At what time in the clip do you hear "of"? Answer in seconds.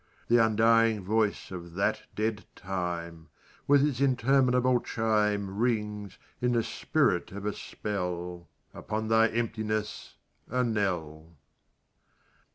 1.51-1.75, 7.31-7.45